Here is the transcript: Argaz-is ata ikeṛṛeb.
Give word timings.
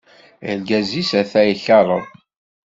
Argaz-is 0.51 1.11
ata 1.21 1.41
ikeṛṛeb. 1.53 2.05